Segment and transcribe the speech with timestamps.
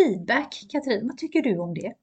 [0.00, 1.94] feedback, Katrin, vad tycker du om det?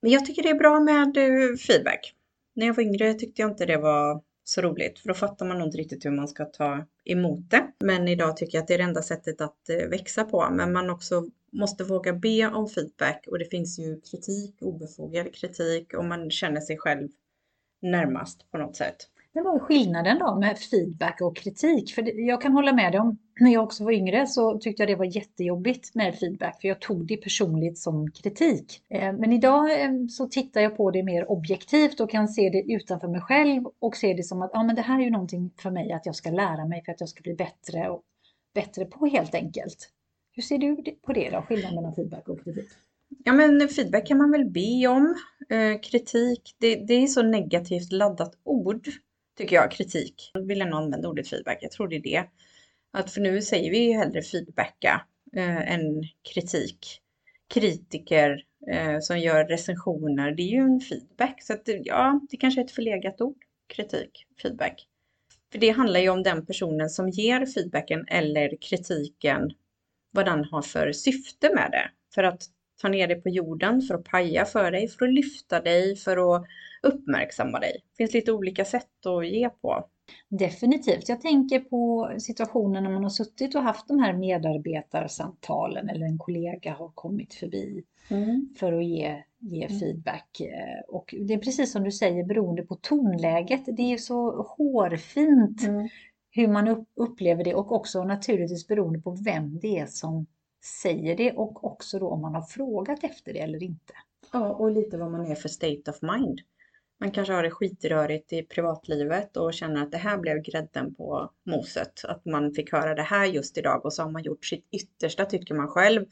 [0.00, 2.14] Jag tycker det är bra med eh, feedback.
[2.54, 5.58] När jag var yngre tyckte jag inte det var så roligt för då fattar man
[5.58, 7.66] nog inte riktigt hur man ska ta emot det.
[7.80, 10.48] Men idag tycker jag att det är det enda sättet att eh, växa på.
[10.50, 15.94] Men man också måste våga be om feedback och det finns ju kritik, obefogad kritik
[15.94, 17.08] om man känner sig själv
[17.82, 18.96] närmast på något sätt.
[19.34, 21.94] Men vad är skillnaden då med feedback och kritik?
[21.94, 24.90] För jag kan hålla med dig om, när jag också var yngre så tyckte jag
[24.90, 28.82] det var jättejobbigt med feedback för jag tog det personligt som kritik.
[28.88, 32.72] Eh, men idag eh, så tittar jag på det mer objektivt och kan se det
[32.72, 35.50] utanför mig själv och se det som att ja, men det här är ju någonting
[35.56, 38.02] för mig att jag ska lära mig för att jag ska bli bättre och
[38.54, 39.90] bättre på helt enkelt.
[40.32, 42.68] Hur ser du på det då, skillnaden mellan feedback och kritik?
[43.24, 45.14] Ja men feedback kan man väl be om.
[45.48, 48.88] Eh, kritik, det, det är så negativt laddat ord
[49.40, 50.30] tycker jag, kritik.
[50.34, 51.58] Jag vill ändå använda ordet feedback.
[51.60, 52.24] Jag tror det är det.
[52.92, 55.06] Att för nu säger vi ju hellre feedbacka
[55.36, 57.00] eh, än kritik.
[57.54, 61.42] Kritiker eh, som gör recensioner, det är ju en feedback.
[61.42, 64.86] Så att, ja, det kanske är ett förlegat ord, kritik, feedback.
[65.52, 69.50] För det handlar ju om den personen som ger feedbacken eller kritiken,
[70.10, 71.90] vad den har för syfte med det.
[72.14, 72.42] För att
[72.80, 76.36] ta ner det på jorden, för att paja för dig, för att lyfta dig, för
[76.36, 76.46] att
[76.82, 77.72] uppmärksamma dig.
[77.90, 79.84] Det finns lite olika sätt att ge på.
[80.28, 81.08] Definitivt.
[81.08, 86.18] Jag tänker på situationen när man har suttit och haft de här medarbetarsamtalen eller en
[86.18, 88.48] kollega har kommit förbi mm.
[88.58, 89.78] för att ge, ge mm.
[89.78, 90.40] feedback.
[90.88, 93.62] Och det är precis som du säger beroende på tonläget.
[93.76, 95.88] Det är så hårfint mm.
[96.30, 100.26] hur man upplever det och också naturligtvis beroende på vem det är som
[100.62, 103.92] säger det och också då om man har frågat efter det eller inte.
[104.32, 106.40] Ja, och lite vad man är för state of mind.
[107.00, 111.30] Man kanske har det skitrörigt i privatlivet och känner att det här blev grädden på
[111.46, 112.04] moset.
[112.04, 115.24] Att man fick höra det här just idag och så har man gjort sitt yttersta
[115.24, 116.06] tycker man själv.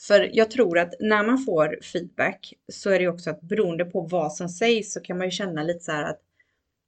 [0.00, 4.00] För jag tror att när man får feedback så är det också att beroende på
[4.00, 6.20] vad som sägs så kan man ju känna lite så här att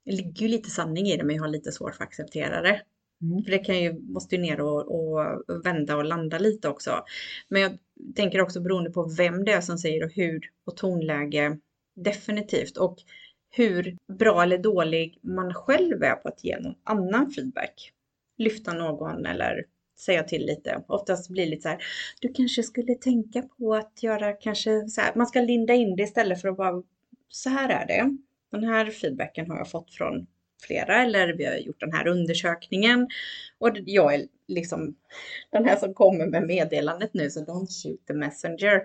[0.05, 2.61] det ligger ju lite sanning i det men jag har lite svårt för att acceptera
[2.61, 2.81] det.
[3.21, 3.43] Mm.
[3.43, 7.03] För det kan ju, måste ju ner och, och, vända och landa lite också.
[7.49, 7.77] Men jag
[8.15, 11.57] tänker också beroende på vem det är som säger och hur och tonläge
[11.95, 12.77] definitivt.
[12.77, 12.97] Och
[13.49, 17.91] hur bra eller dålig man själv är på att ge någon annan feedback.
[18.37, 19.65] Lyfta någon eller
[19.99, 20.83] säga till lite.
[20.87, 21.83] Oftast blir det lite så här,
[22.21, 26.03] du kanske skulle tänka på att göra kanske så här, man ska linda in det
[26.03, 26.83] istället för att bara,
[27.29, 28.17] så här är det.
[28.51, 30.27] Den här feedbacken har jag fått från
[30.61, 33.07] flera eller vi har gjort den här undersökningen.
[33.57, 34.95] Och jag är liksom
[35.51, 38.81] den här som kommer med meddelandet nu, så don't shoot the messenger.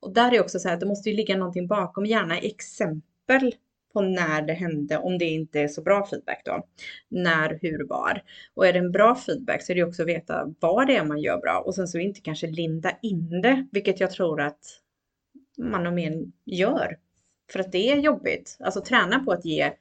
[0.00, 3.54] Och där är också så här, att det måste ju ligga någonting bakom, gärna exempel
[3.92, 6.66] på när det hände om det inte är så bra feedback då.
[7.08, 8.22] När, hur, var.
[8.54, 11.04] Och är det en bra feedback så är det också att veta vad det är
[11.04, 14.60] man gör bra och sen så inte kanske linda in det, vilket jag tror att
[15.58, 16.98] man och men gör.
[17.52, 18.56] För att det är jobbigt.
[18.60, 19.72] Alltså träna på att ge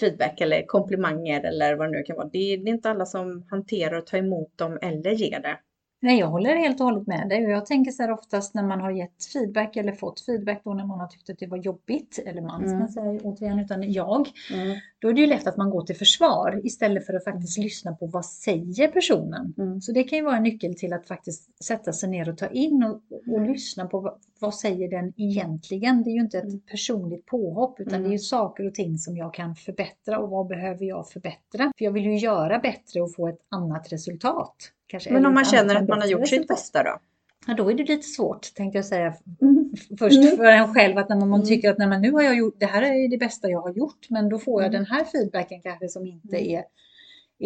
[0.00, 2.28] feedback eller komplimanger eller vad det nu kan vara.
[2.32, 5.58] Det är, inte alla som hanterar och tar emot dem eller ger det.
[6.02, 8.62] Nej, jag håller helt och hållet med dig och jag tänker så här oftast när
[8.62, 11.58] man har gett feedback eller fått feedback då när man har tyckt att det var
[11.58, 12.88] jobbigt, eller man ska mm.
[12.88, 14.78] säga återigen, utan jag, mm.
[14.98, 17.92] då är det ju lätt att man går till försvar istället för att faktiskt lyssna
[17.92, 19.54] på vad säger personen.
[19.58, 19.80] Mm.
[19.80, 22.46] Så det kan ju vara en nyckel till att faktiskt sätta sig ner och ta
[22.46, 23.52] in och, och mm.
[23.52, 26.02] lyssna på vad, vad, säger den egentligen.
[26.02, 26.60] Det är ju inte ett mm.
[26.60, 30.46] personligt påhopp utan det är ju saker och ting som jag kan förbättra och vad
[30.46, 31.72] behöver jag förbättra?
[31.78, 34.72] För jag vill ju göra bättre och få ett annat resultat.
[34.90, 36.98] Kanske Men om man känner att man har gjort sitt bästa då?
[37.46, 39.72] Ja, då är det lite svårt tänkte jag säga mm.
[39.98, 40.36] först mm.
[40.36, 41.48] för en själv att när man, man mm.
[41.48, 43.72] tycker att nej, men nu har jag gjort det här är det bästa jag har
[43.72, 44.82] gjort men då får jag mm.
[44.82, 46.50] den här feedbacken kanske som inte mm.
[46.50, 46.64] är,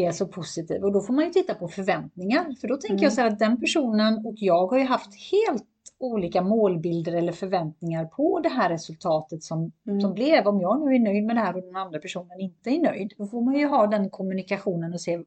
[0.06, 3.12] är så positiv och då får man ju titta på förväntningar för då tänker jag
[3.12, 5.64] så här att den personen och jag har ju haft helt
[5.98, 10.00] olika målbilder eller förväntningar på det här resultatet som, mm.
[10.00, 10.46] som blev.
[10.46, 13.12] Om jag nu är nöjd med det här och den andra personen inte är nöjd,
[13.18, 15.18] då får man ju ha den kommunikationen och se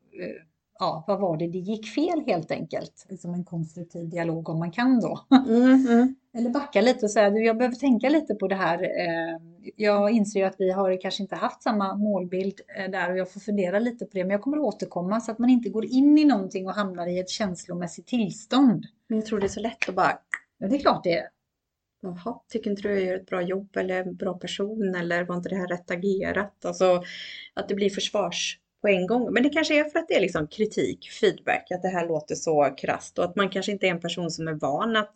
[0.80, 3.08] ja, vad var det det gick fel helt enkelt?
[3.20, 5.20] Som en konstruktiv dialog om man kan då.
[5.48, 6.16] Mm, mm.
[6.34, 8.84] Eller backa lite och säga, jag behöver tänka lite på det här.
[8.84, 9.42] Eh,
[9.76, 13.32] jag inser ju att vi har kanske inte haft samma målbild eh, där och jag
[13.32, 14.24] får fundera lite på det.
[14.24, 17.20] Men jag kommer återkomma så att man inte går in i någonting och hamnar i
[17.20, 18.86] ett känslomässigt tillstånd.
[19.08, 20.20] Men jag tror det är så lätt att bara...
[20.58, 21.28] Ja, det är klart det är.
[22.02, 25.36] Jaha, tycker inte du jag gör ett bra jobb eller en bra person eller var
[25.36, 26.66] inte det här rätt agerat?
[26.66, 27.04] Alltså
[27.54, 29.34] att det blir försvars på en gång.
[29.34, 32.36] Men det kanske är för att det är liksom kritik, feedback, att det här låter
[32.36, 35.14] så krast och att man kanske inte är en person som är van att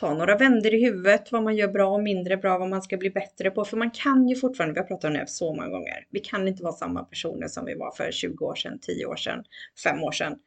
[0.00, 2.96] ta några vänder i huvudet, vad man gör bra och mindre bra, vad man ska
[2.96, 3.64] bli bättre på.
[3.64, 6.48] För man kan ju fortfarande, vi har pratat om det så många gånger, vi kan
[6.48, 9.44] inte vara samma personer som vi var för 20 år sedan, 10 år sedan,
[9.84, 10.38] 5 år sedan.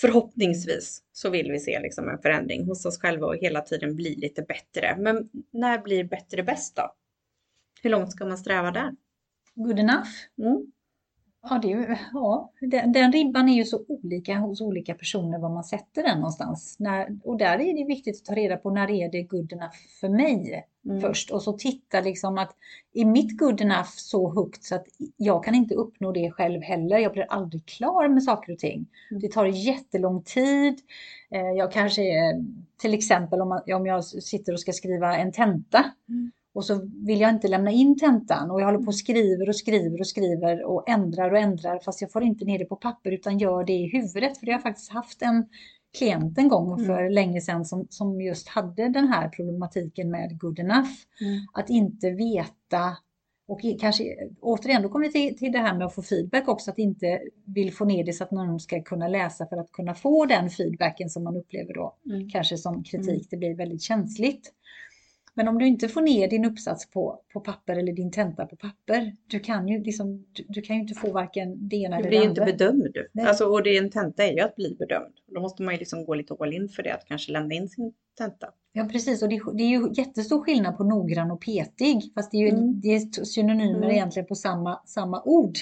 [0.00, 4.14] förhoppningsvis så vill vi se liksom en förändring hos oss själva och hela tiden bli
[4.16, 4.96] lite bättre.
[4.98, 6.94] Men när blir bättre bäst då?
[7.82, 8.92] Hur långt ska man sträva där?
[9.54, 10.08] Good enough?
[10.38, 10.72] Mm.
[11.42, 15.64] Ja, det ja den, den ribban är ju så olika hos olika personer var man
[15.64, 16.76] sätter den någonstans.
[16.78, 19.76] När, och där är det viktigt att ta reda på när är det good enough
[20.00, 21.00] för mig Mm.
[21.00, 22.56] först och så titta liksom att
[22.94, 24.86] är mitt good enough så högt så att
[25.16, 26.98] jag kan inte uppnå det själv heller.
[26.98, 28.86] Jag blir aldrig klar med saker och ting.
[29.10, 29.20] Mm.
[29.20, 30.78] Det tar jättelång tid.
[31.30, 32.44] Eh, Jag kanske är,
[32.76, 36.30] till exempel om, om jag sitter och ska skriva en tenta Mm.
[36.58, 39.56] Och så vill jag inte lämna in tentan och jag håller på och skriver och
[39.56, 43.10] skriver och skriver och ändrar och ändrar fast jag får inte ner det på papper
[43.10, 44.38] utan gör det i huvudet.
[44.38, 45.46] För det har jag faktiskt haft en
[45.98, 46.86] klient en gång Mm.
[46.86, 50.90] för länge sedan som, som just hade den här problematiken med good enough.
[51.20, 51.40] Mm.
[51.52, 52.96] Att inte veta
[53.48, 54.04] och kanske
[54.40, 57.20] återigen, då kommer vi till, till det här med att få feedback också, att inte
[57.44, 60.50] vill få ner det så att någon ska kunna läsa för att kunna få den
[60.50, 62.28] feedbacken som man upplever då Mm.
[62.30, 63.26] kanske som kritik, Mm.
[63.30, 64.52] det blir väldigt känsligt.
[65.38, 68.56] Men om du inte får ner din uppsats på, på papper eller din tenta på
[68.56, 72.00] papper, du kan ju, liksom, du, du kan ju inte få varken det ena Du
[72.00, 72.52] eller blir det ju inte andra.
[72.52, 72.96] bedömd.
[73.12, 73.26] Nej.
[73.26, 75.14] Alltså, och det en tenta är ju att bli bedömd.
[75.34, 77.68] Då måste man ju liksom gå lite all in för det, att kanske lämna in
[77.68, 78.46] sin tenta.
[78.72, 82.30] Ja precis, och det, är- det är ju jättestor skillnad på noggrann och petig, fast
[82.30, 82.80] det är ju Mm.
[82.80, 83.90] det är synonymer Mm.
[83.90, 85.54] egentligen på samma, samma ord.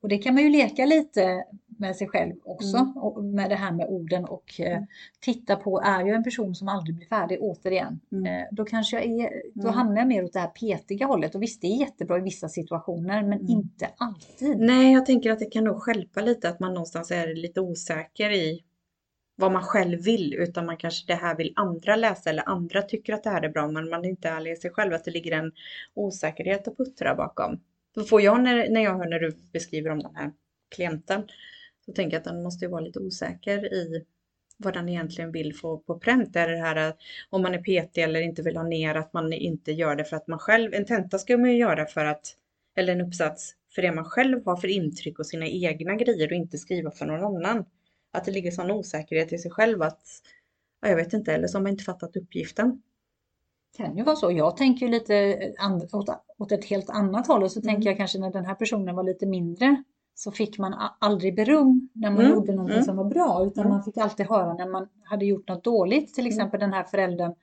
[0.00, 1.44] Och det kan man ju leka lite
[1.78, 2.96] med sig själv också, Mm.
[2.96, 4.86] och med det här med orden och eh, Mm.
[5.20, 8.00] titta på, är jag en person som aldrig blir färdig återigen?
[8.12, 8.26] Mm.
[8.26, 9.74] Eh, då kanske jag är, då Mm.
[9.74, 12.48] hamnar jag mer åt det här petiga hållet och visst det är jättebra i vissa
[12.48, 13.46] situationer men Mm.
[13.50, 14.58] inte alltid.
[14.58, 18.30] Nej, jag tänker att det kan nog stjälpa lite att man någonstans är lite osäker
[18.30, 18.62] i
[19.38, 23.12] vad man själv vill, utan man kanske det här vill andra läsa eller andra tycker
[23.12, 25.10] att det här är bra, men man är inte ärlig i sig själv, att det
[25.10, 25.52] ligger en
[25.94, 27.60] osäkerhet och puttra bakom.
[27.94, 30.32] Då får jag när, när jag hör när du beskriver om den här
[30.74, 31.22] klienten,
[31.86, 34.04] så tänker jag att den måste ju vara lite osäker i
[34.58, 36.36] vad den egentligen vill få på pränt.
[36.36, 36.98] Är det här att
[37.30, 40.16] om man är petig eller inte vill ha ner, att man inte gör det för
[40.16, 42.36] att man själv, en tenta ska man ju göra för att,
[42.76, 46.36] eller en uppsats, för det man själv har för intryck och sina egna grejer och
[46.36, 47.64] inte skriva för någon annan.
[48.12, 50.02] Att det ligger sån osäkerhet i sig själv att,
[50.82, 52.82] ja, jag vet inte, eller så har man inte fattat uppgiften.
[53.76, 54.32] kan ju vara så.
[54.32, 55.36] Jag tänker ju lite
[55.92, 56.08] åt,
[56.38, 57.74] åt ett helt annat håll och så Mm.
[57.74, 59.84] tänker jag kanske när den här personen var lite mindre
[60.18, 62.84] så fick man aldrig beröm när man Mm, gjorde någonting mm.
[62.84, 63.76] som var bra utan Mm.
[63.76, 66.14] man fick alltid höra när man hade gjort något dåligt.
[66.14, 67.34] Till exempel den här föräldern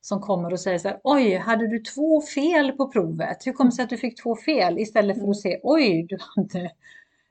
[0.00, 3.36] som kommer och säger så här Oj, hade du två fel på provet?
[3.46, 4.78] Hur kom det sig att du fick två fel?
[4.78, 5.30] Istället för Mm.
[5.30, 6.70] att se Oj, du hade,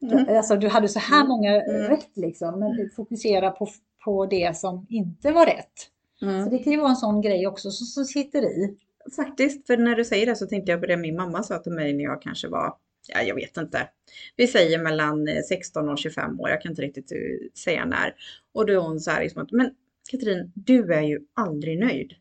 [0.01, 0.38] Mm.
[0.38, 1.27] alltså, du hade så här Mm.
[1.30, 1.81] många Mm.
[1.88, 2.59] rätt liksom.
[2.59, 3.68] Men fokusera på,
[4.06, 5.74] på det som inte var rätt.
[6.19, 6.50] Så Mm.
[6.50, 8.77] det kan ju vara en sån grej också som, som sitter i.
[9.15, 11.71] Faktiskt, för när du säger det så tänkte jag på det min mamma sa till
[11.71, 12.74] mig när jag kanske var,
[13.11, 13.89] ja jag vet inte,
[14.35, 17.17] vi säger mellan eh, 16 och 25 år, jag kan inte riktigt eh,
[17.53, 18.15] säga när.
[18.53, 19.71] Och då är hon så här liksom att, men
[20.11, 22.13] Katrin, du är ju aldrig nöjd.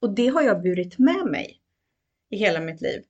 [0.00, 1.60] Och det har jag burit med mig
[2.30, 3.02] i hela mitt liv.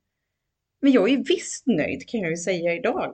[0.81, 3.13] Men jag är visst nöjd kan jag ju säga idag,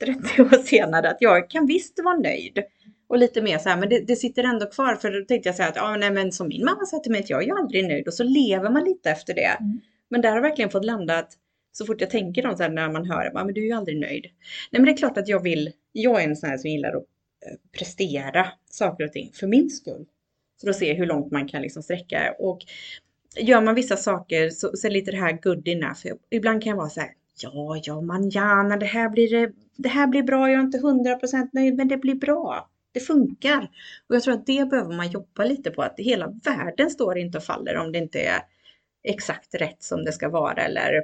[0.00, 2.62] 30 år senare, att jag kan visst vara nöjd.
[3.08, 4.94] Och lite mer så här, men det, det sitter ändå kvar.
[4.94, 7.20] För då tänkte jag säga att, ja nej men som min mamma sa till mig
[7.20, 8.08] att jag är ju aldrig nöjd.
[8.08, 9.56] Och så lever man lite efter det.
[9.60, 9.80] Mm.
[10.08, 11.32] Men där har jag verkligen fått landa att
[11.76, 13.72] så fort jag tänker något så här när man hör det, men du är ju
[13.72, 14.24] aldrig nöjd.
[14.70, 16.88] Nej men det är klart att jag vill, jag är en sån här som gillar
[16.88, 17.04] att
[17.46, 20.06] eh, prestera saker och ting för min skull.
[20.60, 22.34] För att se hur långt man kan liksom sträcka.
[22.38, 22.58] Och
[23.36, 26.06] gör man vissa saker så, så är lite det här good enough.
[26.30, 27.10] Ibland kan jag vara så här,
[27.42, 31.48] ja, ja, manjana, det här blir, det, det här blir bra, jag är inte 100%
[31.52, 32.70] nöjd, men det blir bra.
[32.92, 33.70] Det funkar.
[34.08, 37.38] Och jag tror att det behöver man jobba lite på, att hela världen står inte
[37.38, 38.40] och faller om det inte är
[39.04, 41.02] exakt rätt som det ska vara eller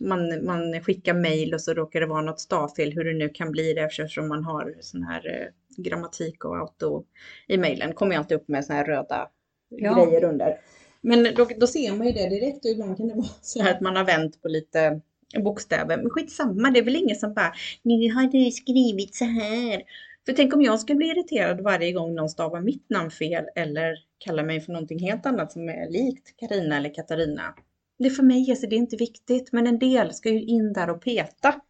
[0.00, 3.52] man, man skickar mail och så råkar det vara något stavfel, hur det nu kan
[3.52, 7.04] bli det eftersom man har sån här eh, grammatik och auto
[7.48, 7.92] i mailen.
[7.92, 9.28] kommer jag alltid upp med såna här röda
[9.68, 10.04] Ja.
[10.04, 10.56] grejer under.
[11.00, 13.74] Men då, då ser man ju det direkt och ibland kan det vara så här
[13.74, 15.00] att man har vänt på lite
[15.44, 15.96] bokstäver.
[15.96, 17.52] Men skitsamma, det är väl ingen som bara,
[17.82, 19.82] nu har du skrivit så här.
[20.26, 23.94] För tänk om jag skulle bli irriterad varje gång någon stavar mitt namn fel eller
[24.18, 27.54] kallar mig för någonting helt annat som är likt Karina eller Katarina.
[28.02, 30.90] Det för mig, alltså det är inte viktigt, men en del ska ju in där
[30.90, 31.60] och peta.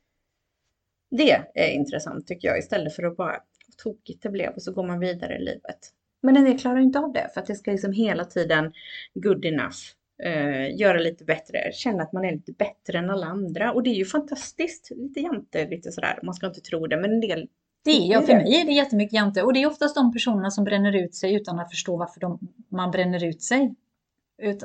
[1.11, 4.73] Det är intressant tycker jag, istället för att bara, vad tokigt det blev och så
[4.73, 5.79] går man vidare i livet.
[6.23, 8.73] Men en del klarar inte av det, för att det ska liksom hela tiden
[9.15, 9.77] good enough,
[10.23, 13.73] eh, göra lite bättre, känna att man är lite bättre än alla andra.
[13.73, 17.13] Och det är ju fantastiskt, lite jante, lite sådär, man ska inte tro det, men
[17.13, 17.49] en del
[17.85, 18.43] Det är, ja, Det är för det.
[18.43, 21.35] mig är det jättemycket jante och det är oftast de personerna som bränner ut sig
[21.35, 23.75] utan att förstå varför de, man bränner ut sig.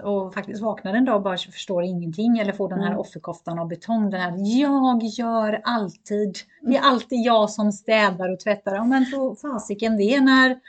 [0.03, 2.99] Och faktiskt vaknar en dag och bara förstår ingenting eller får den här Mm.
[2.99, 4.09] offerkoftan av betong.
[4.09, 6.37] Den här, jag gör alltid.
[6.61, 8.75] Det är alltid jag som städar och tvättar.
[8.75, 10.21] Ja, men tro fasiken det.
[10.21, 10.59] När, Mm.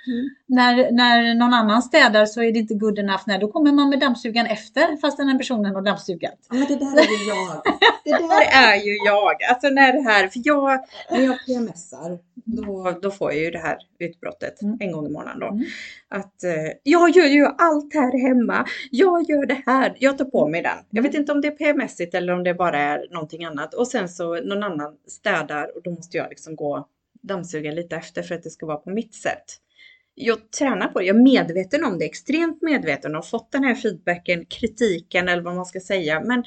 [0.47, 3.23] när, när någon annan städar så är det inte good enough.
[3.27, 6.35] Nej, då kommer man med dammsugaren efter fast den här personen har dammsugat.
[6.51, 7.63] Ja, men det där är ju jag.
[8.05, 9.43] Det där är ju jag.
[9.51, 13.59] Alltså när det här, för jag, när jag PMSar, då, då får jag ju det
[13.59, 14.77] här utbrottet Mm.
[14.81, 15.47] en gång i månaden då.
[15.47, 15.65] Mm.
[16.09, 16.51] Att eh,
[16.83, 18.67] jag gör ju allt här hemma.
[18.99, 19.97] Jag gör det här.
[19.99, 20.79] Jag tar på mig den.
[20.91, 23.75] Jag vet inte om det är PMSigt eller om det bara är någonting annat.
[23.75, 26.88] Och sen så någon annan städar och då måste jag liksom gå
[27.23, 29.45] dammsuga lite efter för att det ska vara på mitt sätt.
[30.19, 31.05] Jag tränar på det.
[31.05, 32.05] Jag är medveten om det.
[32.05, 36.21] Extremt medveten och fått den här feedbacken, kritiken eller vad man ska säga.
[36.21, 36.39] Men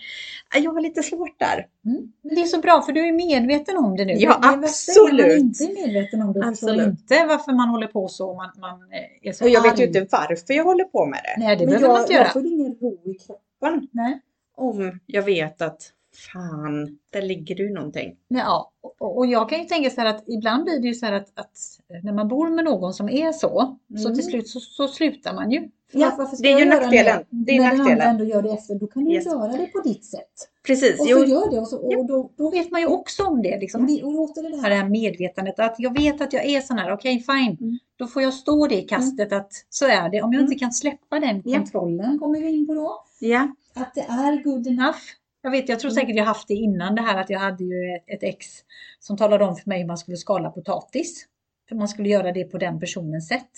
[0.56, 1.68] eh, jag har lite svårt där.
[1.86, 2.12] Mm.
[2.22, 4.14] Men Det är så bra för du är medveten om det nu.
[4.14, 5.40] Ja, det, är att man absolut.
[5.40, 6.88] inte är medveten om det Absolut.
[6.88, 8.34] inte varför man håller på så.
[8.34, 9.80] Man, man eh, är så Och jag vet arg.
[9.82, 11.44] ju inte varför jag håller på med det.
[11.44, 12.24] Nej, det Men behöver jag, man inte göra.
[12.24, 14.20] jag får ingen ro i kroppen Nej.
[14.58, 15.92] om jag vet att
[16.34, 18.16] fan, där ligger du någonting.
[18.28, 21.14] Ja, och, jag kan ju tänka så här att ibland blir det ju så här
[21.14, 21.58] att, att
[22.04, 24.16] när man bor med någon som är så, så Mm.
[24.16, 25.70] till slut så, så slutar man ju.
[25.92, 27.24] Ja, det är ju nackdelen.
[27.30, 27.92] Det är när nackdelen.
[27.92, 29.26] andra ändå gör det efter, då kan du Yes.
[29.26, 30.50] göra det på ditt sätt.
[30.68, 31.00] Precis.
[31.00, 33.42] Och Jo, så gör det och, så, och då, då vet man ju också om
[33.42, 33.60] det.
[33.60, 33.86] Liksom.
[33.86, 34.06] Mm.
[34.06, 37.58] Och låter det här medvetandet att jag vet att jag är sån här, okej fine.
[37.62, 37.80] Mm.
[37.96, 40.22] Då får jag stå det i kastet att så är det.
[40.22, 40.52] Om jag Mm.
[40.52, 43.48] inte kan släppa den kontrollen, kommer vi in på då, ja.
[43.76, 44.98] att det är good enough.
[45.50, 46.02] Jag vet, jag tror Mm.
[46.02, 48.46] säkert jag haft det innan det här att jag hade ju ett, ett ex
[49.00, 51.26] som talade om för mig hur man skulle skala potatis.
[51.70, 53.52] För man skulle göra det på den personens sätt.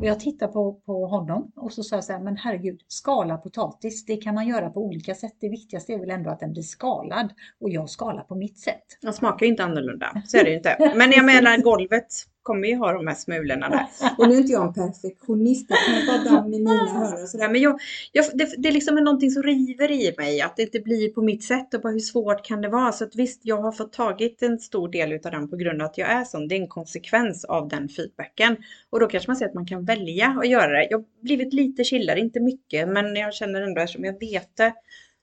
[0.00, 3.36] Och jag tittade på, på honom och så sa jag så här, men herregud, skala
[3.36, 5.32] potatis, det kan man göra på olika sätt.
[5.40, 8.84] Det viktigaste är väl ändå att den blir skalad och jag skalar på mitt sätt.
[9.02, 10.22] De smakar ju inte annorlunda.
[10.26, 10.92] Så är det ju inte.
[10.96, 12.06] Men jag menar golvet
[12.46, 13.86] kommer ju ha de här smulorna där.
[14.18, 15.66] Och nu är inte jag en perfektionist.
[15.70, 17.48] Jag kan bara damm i mina hörn och sådär.
[17.48, 17.80] Men jag,
[18.12, 20.40] jag, det, det är liksom någonting som river i mig.
[20.40, 22.92] Att det inte blir på mitt sätt och bara hur svårt kan det vara?
[22.92, 25.86] Så att visst, jag har fått tagit en stor del utav den på grund av
[25.86, 26.48] att jag är sån.
[26.48, 28.56] Det är en konsekvens av den feedbacken.
[28.90, 30.86] Och då kanske man säger att man kan välja att göra det.
[30.90, 34.72] Jag har blivit lite chillare, inte mycket, men jag känner ändå eftersom jag vet det.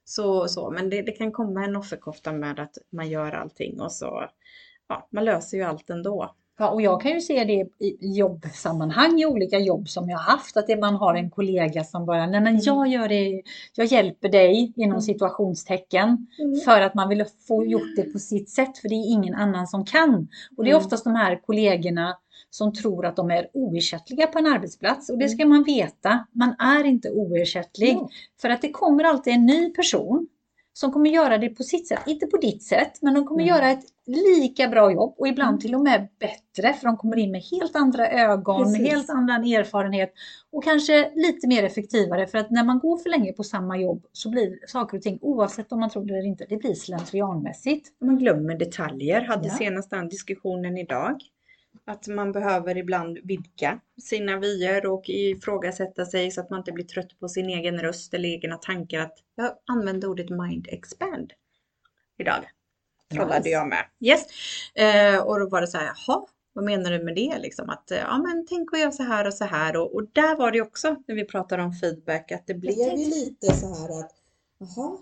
[0.05, 0.71] Så, så.
[0.71, 4.29] Men det, det kan komma en offerkofta med att man gör allting och så,
[4.87, 6.35] ja, man löser ju allt ändå.
[6.59, 7.53] Ja, och jag kan ju se det
[7.85, 10.57] i jobbsammanhang i olika jobb som jag haft.
[10.57, 13.41] Att det man har en kollega som bara, nej men jag gör det,
[13.75, 15.01] jag hjälper dig inom Mm.
[15.01, 16.27] situationstecken.
[16.65, 19.67] För att man vill få gjort det på sitt sätt, för det är ingen annan
[19.67, 20.27] som kan.
[20.57, 20.85] Och det är Mm.
[20.85, 22.17] oftast de här kollegorna
[22.49, 25.09] som tror att de är oersättliga på en arbetsplats.
[25.09, 25.37] Och det Mm.
[25.37, 27.91] ska man veta, man är inte oersättlig.
[27.93, 28.05] Mm.
[28.41, 30.27] För att det kommer alltid en ny person
[30.73, 33.55] som kommer göra det på sitt sätt, inte på ditt sätt, men de kommer Mm.
[33.55, 35.59] göra ett lika bra jobb och ibland Mm.
[35.59, 38.87] till och med bättre för de kommer in med helt andra ögon, Precis.
[38.87, 40.13] helt annan erfarenhet
[40.51, 44.05] och kanske lite mer effektivare för att när man går för länge på samma jobb
[44.11, 47.89] så blir saker och ting, oavsett om man tror det eller inte, det blir slentrianmässigt.
[48.01, 49.53] Man glömmer detaljer, hade Ja.
[49.53, 51.15] senast den diskussionen idag.
[51.85, 56.85] Att man behöver ibland vidga sina vyer och ifrågasätta sig så att man inte blir
[56.85, 58.99] trött på sin egen röst eller egna tankar.
[58.99, 61.33] Att jag använde ordet mind expand
[62.17, 62.43] idag.
[63.13, 63.49] Trollade Nice.
[63.49, 63.85] jag med.
[63.99, 64.25] Yes.
[64.75, 67.39] Eh, och då var det så här, jaha, vad menar du med det?
[67.39, 69.77] Liksom att, eh, ja men tänk att göra så här och så här.
[69.77, 73.09] Och, och där var det också när vi pratade om feedback att det blev ju
[73.09, 74.11] lite så här att,
[74.59, 74.97] jaha.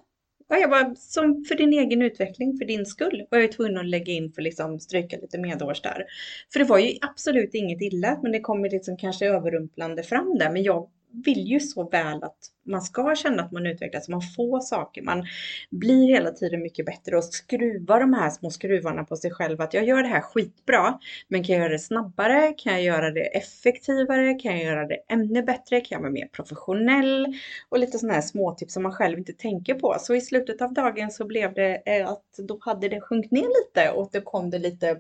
[0.48, 3.86] Ja, jag bara, som för din egen utveckling, för din skull, var jag tvungen att
[3.86, 6.06] lägga in för liksom stryka lite medhårs där.
[6.54, 10.52] För det var ju absolut inget illa, men det kommer liksom kanske överrumplande fram där.
[10.52, 14.60] Men jag vill ju så väl att man ska känna att man utvecklas, man får
[14.60, 15.26] saker, man
[15.70, 19.62] blir hela tiden mycket bättre och skruvar de här små skruvarna på sig själv.
[19.62, 22.54] Att jag gör det här skitbra, men kan jag göra det snabbare?
[22.58, 24.34] Kan jag göra det effektivare?
[24.34, 25.82] Kan jag göra det ännu bättre?
[25.82, 27.34] Kan jag vara mer professionell?
[27.70, 29.96] Och lite sådana här småtips som man själv inte tänker på.
[30.00, 33.48] Så i slutet av dagen så blev det eh, att då hade det sjunkit ner
[33.64, 35.00] lite och då kom det lite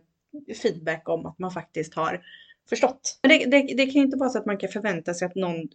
[0.62, 2.22] feedback om att man faktiskt har
[2.70, 3.20] förstått.
[3.22, 5.36] Men det, det, det kan ju inte vara så att man kan förvänta sig att
[5.36, 5.70] någon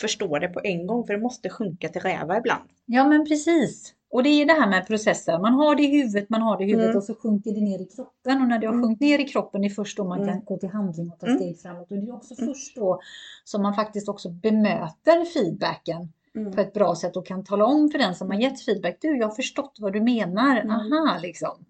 [0.00, 2.68] förstår det på en gång för det måste sjunka till räva ibland.
[2.86, 3.94] Ja men precis.
[4.10, 5.38] Och det är det här med processer.
[5.38, 6.96] Man har det i huvudet, man har det i huvudet Mm.
[6.96, 8.42] och så sjunker det ner i kroppen.
[8.42, 8.84] Och när det har Mm.
[8.86, 10.34] sjunkit ner i kroppen, det är först då man Mm.
[10.34, 11.38] kan gå till handling och ta Mm.
[11.38, 11.90] steg framåt.
[11.90, 12.54] Och det är också Mm.
[12.54, 13.00] först då
[13.44, 16.12] som man faktiskt också bemöter feedbacken
[16.54, 18.98] på ett bra sätt och kan tala om för den som har gett feedback.
[19.00, 20.56] Du, jag har förstått vad du menar.
[20.70, 21.64] Aha, liksom.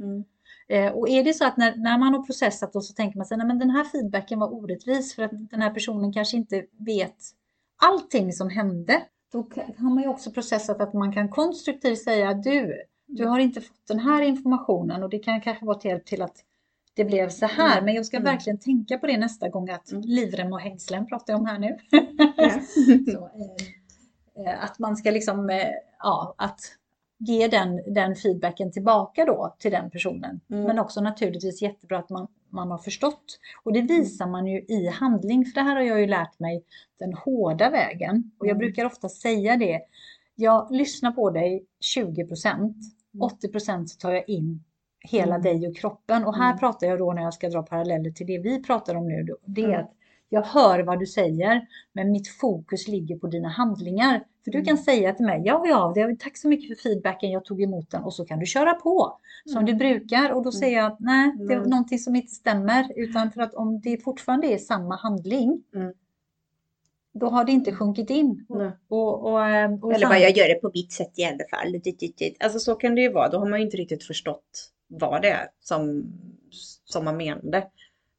[0.69, 3.27] Eh, och är det så att när, när man har processat och så tänker man
[3.27, 6.65] sig, nej men den här feedbacken var orättvis för att den här personen kanske inte
[6.79, 7.17] vet
[7.87, 9.03] allting som hände.
[9.33, 9.39] Då
[9.79, 13.87] har man ju också processat att man kan konstruktivt säga, du, du har inte fått
[13.89, 16.37] den här informationen och det kan kanske vara till hjälp till att
[16.95, 17.73] det blev så här.
[17.73, 17.85] Mm.
[17.85, 18.33] Men jag ska Mm.
[18.33, 20.03] verkligen tänka på det nästa gång att Mm.
[20.07, 21.77] livrem och hängslen pratar jag om här nu.
[22.37, 22.51] Ja.
[23.13, 23.31] så,
[24.37, 26.61] eh, eh, att man ska liksom, eh, ja, att
[27.19, 30.41] ge den, den feedbacken tillbaka då till den personen.
[30.51, 30.65] Mm.
[30.65, 33.39] Men också naturligtvis jättebra att man, man har förstått.
[33.65, 36.65] Och det visar man ju i handling, för det här har jag ju lärt mig
[36.99, 38.31] den hårda vägen.
[38.39, 38.59] Och jag Mm.
[38.59, 39.81] brukar ofta säga det,
[40.35, 42.77] jag lyssnar på dig 20 procent,
[43.21, 44.65] 80 procent så tar jag in
[45.01, 45.43] hela Mm.
[45.43, 46.25] dig och kroppen.
[46.25, 46.59] Och här Mm.
[46.59, 49.27] pratar jag då när jag ska dra paralleller till det vi pratar om nu.
[49.47, 49.81] Det är Mm.
[49.81, 49.93] att
[50.33, 54.25] jag hör vad du säger, men mitt fokus ligger på dina handlingar.
[54.45, 54.85] För du kan Mm.
[54.85, 58.03] säga till mig, ja, ja, det, tack så mycket för feedbacken, jag tog emot den
[58.03, 59.67] och så kan du köra på som Mm.
[59.67, 60.31] du brukar.
[60.33, 61.71] Och då säger jag, nej, det är Mm.
[61.71, 62.93] någonting som inte stämmer.
[62.97, 65.93] Utan för att om det fortfarande är samma handling, Mm.
[67.13, 68.47] då har det inte sjunkit in.
[68.49, 68.71] Nej.
[68.89, 71.81] Och, och, eh, och Eller bara, jag gör det på mitt sätt i alla fall.
[72.41, 73.29] Alltså så kan det ju vara.
[73.29, 76.05] Då har man ju inte riktigt förstått vad det är som,
[76.85, 77.67] som man menade.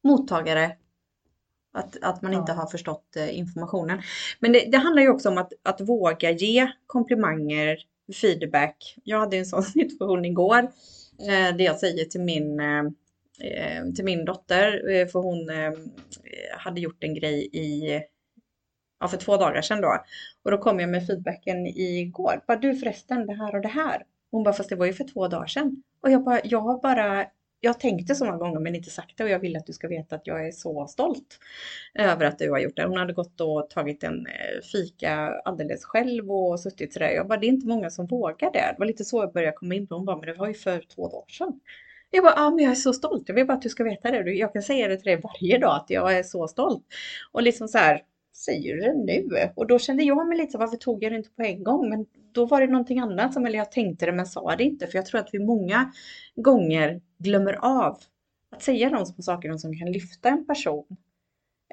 [0.04, 0.72] Mottagare.
[1.76, 2.56] Att, att man inte Ja.
[2.56, 4.02] har förstått eh, informationen.
[4.40, 7.78] Men det, det handlar ju också om att, att våga ge komplimanger,
[8.22, 8.96] feedback.
[9.04, 10.60] Jag hade en sån situation igår.
[11.30, 12.84] Eh, där jag säger till min, eh,
[13.40, 15.72] eh, till min dotter, eh, för hon eh,
[16.58, 18.02] hade gjort en grej i,
[19.00, 20.04] ja, för två dagar sedan då.
[20.44, 22.44] Och då kom jag med feedbacken igår.
[22.48, 24.04] Bara du förresten, det här och det här.
[24.32, 25.84] Hon bara, fast det var ju för två dagar sedan.
[26.02, 27.26] Och jag bara, jag har bara,
[27.66, 29.88] jag tänkte så många gånger men inte sagt det och jag vill att du ska
[29.88, 31.40] veta att jag är så stolt
[31.94, 32.84] över att du har gjort det.
[32.84, 35.16] Hon hade gått och tagit en eh, fika
[35.46, 37.10] alldeles själv och suttit sådär.
[37.10, 38.60] Jag bara, det är inte många som vågar det.
[38.60, 39.96] Det var lite så jag började komma in på.
[39.96, 41.60] Hon bara, men det var ju för två dagar sedan.
[42.12, 43.24] Jag bara, ja men jag är så stolt.
[43.28, 44.32] Jag vill bara att du ska veta det.
[44.32, 46.84] Jag kan säga det till dig varje dag att jag är så stolt.
[47.32, 48.02] Och liksom så här,
[48.34, 49.50] säger du det nu?
[49.56, 51.90] Och då kände jag mig lite så, varför tog jag det inte på en gång?
[51.90, 54.88] Men då var det någonting annat som, eller jag tänkte det men sa det inte.
[54.88, 55.92] För jag tror att vi många
[56.36, 57.98] gånger glömmer av
[58.52, 60.86] att säga de små sakerna som kan lyfta en person.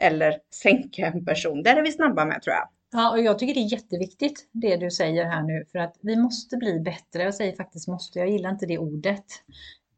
[0.00, 1.62] Eller sänka en person.
[1.62, 2.69] Där är vi snabba med tror jag.
[2.93, 6.17] Ja, och jag tycker det är jätteviktigt det du säger här nu för att vi
[6.17, 7.23] måste bli bättre.
[7.23, 9.25] Jag säger faktiskt måste, jag gillar inte det ordet.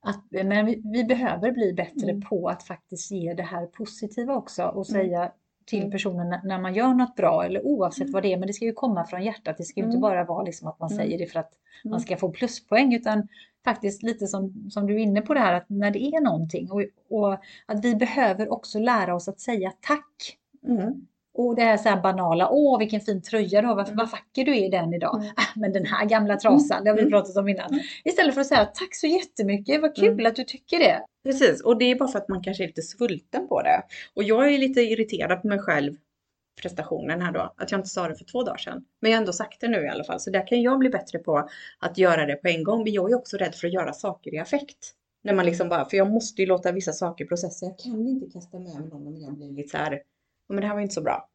[0.01, 2.23] Att, men vi, vi behöver bli bättre Mm.
[2.23, 5.03] på att faktiskt ge det här positiva också och Mm.
[5.07, 5.33] säga
[5.67, 5.91] till Mm.
[5.91, 8.73] personen när- man gör något bra eller oavsett vad det är, men det ska ju
[8.73, 9.57] komma från hjärtat.
[9.59, 10.01] Det ska ju inte Mm.
[10.03, 11.05] bara vara liksom att man Mm.
[11.05, 11.53] säger det för att
[11.85, 12.01] man Mm.
[12.01, 13.29] ska få pluspoäng utan
[13.65, 16.71] faktiskt lite som, som du är inne på det här att när det är någonting
[16.71, 17.33] och, och
[17.67, 20.39] att vi behöver också lära oss att säga tack.
[20.69, 21.07] Mm.
[21.35, 23.97] Och det här, så här banala, åh vilken fin tröja du har, vad, Mm.
[23.97, 25.15] vad vacker du är i den idag.
[25.23, 25.33] Mm.
[25.37, 27.13] Ah, men den här gamla trasan, det har vi Mm.
[27.13, 27.71] pratat om innan.
[27.71, 27.81] Mm.
[28.05, 30.27] Istället för att säga tack så jättemycket, vad kul Mm.
[30.27, 31.03] att du tycker det.
[31.25, 33.83] Precis, och det är bara för att man kanske är lite svulten på det.
[34.15, 35.97] Och jag är lite irriterad på mig själv,
[36.63, 38.85] prestationen här då, att jag inte sa det för två dagar sedan.
[39.01, 40.89] Men jag har ändå sagt det nu i alla fall, så där kan jag bli
[40.91, 42.85] bättre på att göra det på en gång.
[42.85, 44.93] Men jag är också rädd för att göra saker i affekt.
[45.25, 47.67] När man liksom bara, för jag måste ju låta vissa saker processa.
[47.67, 49.99] Jag kan inte kasta med mig någon om jag blir lite så här, "Ja,
[50.49, 51.29] men det här var inte så bra.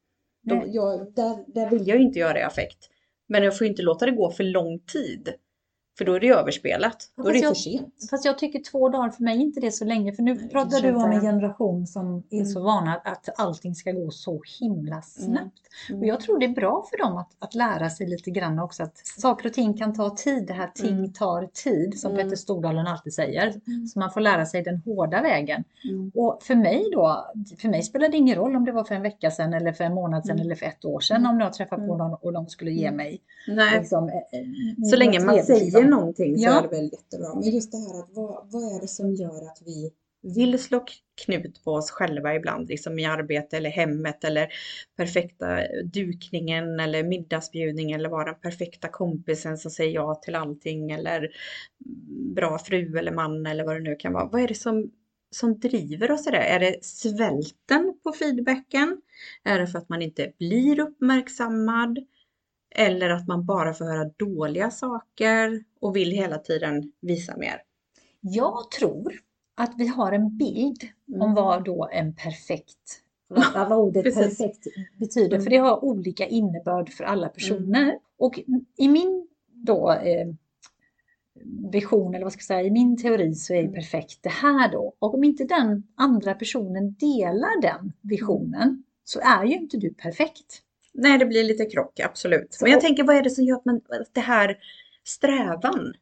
[0.43, 0.75] Nej.
[0.75, 2.89] jag, där, där vill jag ju inte göra i affekt.
[3.27, 5.33] Men jag får ju inte låta det gå för lång tid.
[5.97, 6.97] För då är det överspelat.
[7.15, 7.93] Då är det jag- för sent.
[8.09, 10.13] Fast jag tycker två dagar för mig är inte det så länge.
[10.13, 12.63] För nu Nej, pratar du om en generation som är så Mm.
[12.65, 15.53] vana att allting ska gå så himla snabbt.
[15.89, 16.01] Mm.
[16.01, 18.83] Och jag tror det är bra för dem att, att lära sig lite grann också
[18.83, 20.47] att saker och ting kan ta tid.
[20.47, 21.13] Det här ting Mm.
[21.13, 22.23] tar tid som Mm.
[22.23, 23.47] Petter Stordalen alltid säger.
[23.67, 23.87] Mm.
[23.87, 25.63] Så man får lära sig den hårda vägen.
[25.83, 26.11] Mm.
[26.15, 29.01] Och för mig då, för mig spelar det ingen roll om det var för en
[29.01, 30.45] vecka sedan eller för en månad sedan Mm.
[30.45, 31.31] eller för ett år sedan Mm.
[31.31, 31.97] om jag träffar på Mm.
[31.97, 32.97] någon och de skulle ge Mm.
[32.97, 35.71] mig Nej, liksom, eh, eh, så länge man säger.
[35.87, 36.59] Någonting så Ja.
[36.59, 37.35] är det väl jättebra.
[37.35, 40.85] Men just det här att vad, vad är det som gör att vi vill slå
[41.25, 44.47] knut på oss själva ibland, liksom i arbete eller hemmet eller
[44.97, 45.59] perfekta
[45.93, 51.29] dukningen eller middagsbjudningen eller vara den perfekta kompisen som säger ja till allting eller
[52.35, 54.25] bra fru eller man eller vad det nu kan vara.
[54.31, 54.91] Vad är det som,
[55.31, 56.37] som driver oss i det?
[56.43, 59.01] Är det svälten på feedbacken?
[59.43, 61.99] Är det för att man inte blir uppmärksammad?
[62.77, 67.61] Eller att man bara får höra dåliga saker och vill hela tiden visa mer.
[68.21, 69.13] Jag tror
[69.55, 71.21] att vi har en bild Mm.
[71.21, 74.67] om vad då en perfekt, vad, vad ordet perfekt
[74.99, 75.35] betyder.
[75.35, 75.43] Mm.
[75.43, 77.99] För det har olika innebörd för alla personer.
[78.17, 78.39] Och
[78.77, 80.27] i min då eh,
[81.71, 83.73] vision, eller vad ska jag säga, i min teori så är Mm.
[83.73, 84.93] perfekt det här då.
[84.99, 90.61] Och om inte den andra personen delar den visionen så är ju inte du perfekt.
[90.97, 92.53] Nej, det blir lite krock, absolut.
[92.53, 93.81] Så- Men jag tänker, vad är det som gör att man,
[94.13, 94.57] det här
[95.03, 95.93] strävan?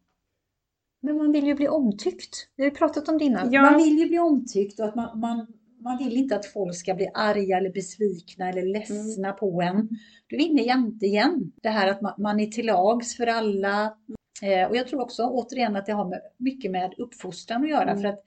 [1.02, 2.48] Men man vill ju bli omtyckt.
[2.56, 3.52] Vi har ju pratat om det innan.
[3.52, 3.62] Ja.
[3.62, 5.48] Man vill ju bli omtyckt och att man, man,
[5.80, 9.90] man vill inte att folk ska bli arga eller besvikna eller ledsna på en.
[10.28, 11.52] Du är inne jämte igen.
[11.62, 13.98] Det här att man, man är till lags för alla.
[14.42, 17.92] Eh, och jag tror också återigen att det har med, mycket med uppfostran att göra.
[17.92, 18.02] Mm.
[18.02, 18.24] För att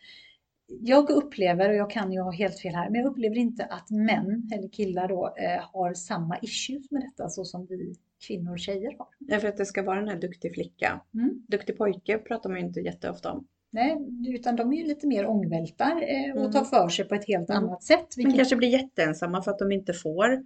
[0.68, 3.90] jag upplever, och jag kan ju ha helt fel här, men jag upplever inte att
[3.90, 7.94] män eller killar då eh, har samma issues med detta så som vi
[8.26, 9.06] kvinnor och tjejer har.
[9.18, 11.00] Ja, för att det ska vara den här duktig flicka.
[11.14, 11.42] Mm.
[11.48, 13.46] Duktig pojke pratar man ju inte jätteofta om.
[13.70, 13.96] Nej,
[14.28, 16.52] utan de är ju lite mer ångvältar eh, och Mm.
[16.52, 17.64] tar för sig på ett helt Mm.
[17.64, 18.06] annat sätt.
[18.16, 20.44] Vilket, kanske blir jätteensamma för att de inte får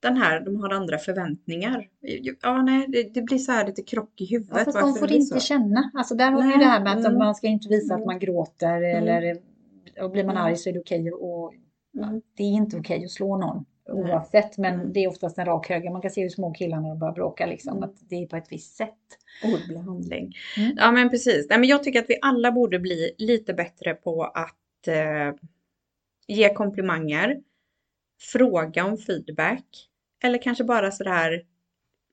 [0.00, 1.88] den här, de har andra förväntningar.
[2.42, 4.56] Ja, nej, det, det blir så här lite krock i huvudet.
[4.58, 5.40] ja, fast de får inte så.
[5.40, 5.90] känna.
[5.94, 7.18] Alltså där har vi ju det här med att mm.
[7.18, 8.06] man ska inte visa att Mm.
[8.06, 9.36] man gråter eller
[10.00, 10.46] och blir man Mm.
[10.46, 11.54] arg så är det okej och
[11.96, 12.22] Mm.
[12.36, 14.92] det är inte okej att slå någon oavsett men Mm.
[14.92, 15.90] det är oftast en rak höger.
[15.90, 17.88] Man kan se hur små killar när de börjar bråka liksom Mm.
[17.90, 18.98] att det är på ett visst sätt.
[19.44, 20.34] Ordbehandling.
[20.58, 20.72] Mm.
[20.76, 21.46] Ja men precis.
[21.50, 25.34] Nej, men jag tycker att vi alla borde bli lite bättre på att eh,
[26.26, 27.40] ge komplimanger,
[28.20, 29.88] fråga om feedback
[30.24, 31.42] eller kanske bara sådär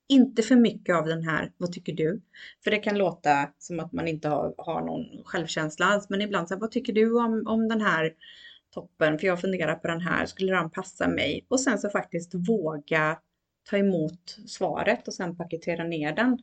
[0.09, 2.21] inte för mycket av den här, vad tycker du?
[2.63, 6.47] För det kan låta som att man inte har, har någon självkänsla alls, men ibland
[6.47, 8.13] så här, vad tycker du om, om den här
[8.73, 9.19] toppen?
[9.19, 11.45] För jag funderar på den här, skulle den passa mig?
[11.47, 13.19] Och sen så faktiskt våga
[13.69, 16.39] ta emot svaret och sen paketera ner den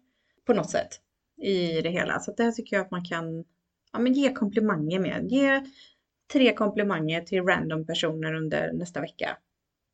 [0.46, 1.00] på något sätt
[1.42, 2.20] i det hela.
[2.20, 3.44] Så att det tycker jag att man kan
[3.92, 5.26] ja, men ge komplimanger med.
[5.30, 5.66] Ge
[6.32, 9.36] tre komplimanger till random personer under nästa vecka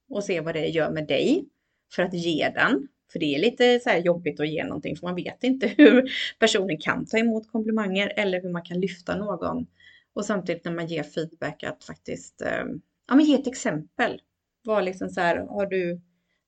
[0.08, 1.48] och se vad det gör med dig
[1.94, 2.88] för att ge den.
[3.12, 6.10] För det är lite så här jobbigt att ge någonting för man vet inte hur
[6.38, 9.66] personen kan ta emot komplimanger eller hur man kan lyfta någon.
[10.14, 14.20] Och samtidigt när man ger feedback att faktiskt ehm, ja, men ge ett exempel.
[14.64, 16.00] Var liksom så här, har du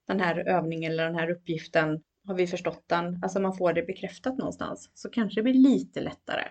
[0.07, 3.19] den här övningen eller den här uppgiften, har vi förstått den?
[3.23, 4.91] Alltså man får det bekräftat någonstans.
[4.93, 6.43] Så kanske det blir lite lättare.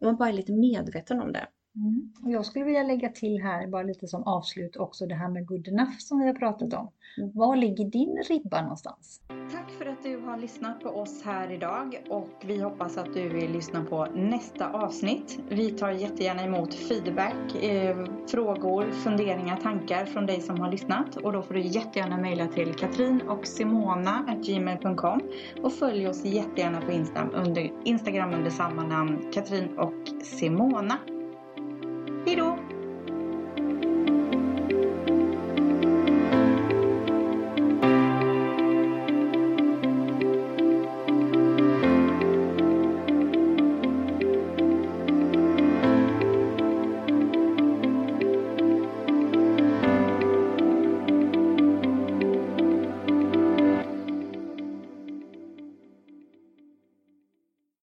[0.00, 1.46] Om man bara är lite medveten om det.
[1.76, 2.12] Mm.
[2.24, 5.46] Och jag skulle vilja lägga till här, bara lite som avslut också, det här med
[5.46, 6.90] good enough som vi har pratat om.
[7.18, 7.30] Mm.
[7.34, 9.20] Var ligger din ribba någonstans?
[9.52, 13.28] Tack för att du har lyssnat på oss här idag och vi hoppas att du
[13.28, 15.40] vill lyssna på nästa avsnitt.
[15.48, 17.96] Vi tar jättegärna emot feedback, eh,
[18.30, 22.74] frågor, funderingar, tankar från dig som har lyssnat och då får du jättegärna mejla till
[22.74, 25.20] katrin och simona.gmail.com
[25.62, 30.98] och följ oss jättegärna på Instagram under, Instagram under samma namn, Katrin och Simona.